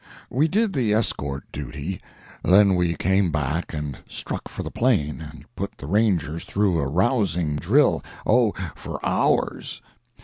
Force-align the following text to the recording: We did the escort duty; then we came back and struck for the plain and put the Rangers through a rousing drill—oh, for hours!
We 0.31 0.47
did 0.47 0.73
the 0.73 0.95
escort 0.95 1.43
duty; 1.51 2.01
then 2.43 2.73
we 2.73 2.95
came 2.95 3.31
back 3.31 3.71
and 3.71 3.99
struck 4.09 4.47
for 4.49 4.63
the 4.63 4.71
plain 4.71 5.21
and 5.21 5.45
put 5.55 5.77
the 5.77 5.85
Rangers 5.85 6.43
through 6.43 6.79
a 6.79 6.87
rousing 6.87 7.55
drill—oh, 7.57 8.53
for 8.75 8.99
hours! 9.05 9.79